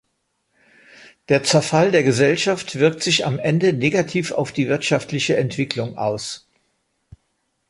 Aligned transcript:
Der 1.29 1.43
Zerfall 1.43 1.91
der 1.91 2.01
Gesellschaft 2.01 2.79
wirkt 2.79 3.03
sich 3.03 3.23
am 3.27 3.37
Ende 3.37 3.71
negativ 3.71 4.31
auf 4.31 4.51
die 4.51 4.67
wirtschaftliche 4.67 5.37
Entwicklung 5.37 5.95
aus. 5.99 6.47